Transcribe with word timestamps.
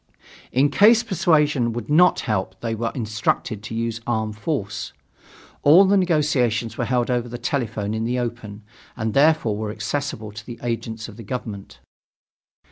In 0.51 0.71
case 0.71 1.03
persuasion 1.03 1.73
would 1.73 1.87
not 1.87 2.21
help 2.21 2.59
they 2.61 2.73
were 2.73 2.91
instructed 2.95 3.61
to 3.61 3.75
use 3.75 4.01
armed 4.07 4.35
force. 4.35 4.93
All 5.61 5.85
the 5.85 5.95
negotiations 5.95 6.75
were 6.75 6.85
held 6.85 7.11
over 7.11 7.29
the 7.29 7.37
telephone 7.37 7.93
in 7.93 8.03
the 8.03 8.17
open, 8.17 8.63
and 8.97 9.13
therefore 9.13 9.55
were 9.55 9.69
accessible 9.69 10.31
to 10.31 10.43
the 10.43 10.59
agents 10.63 11.07
of 11.07 11.17
the 11.17 11.23
government. 11.23 11.81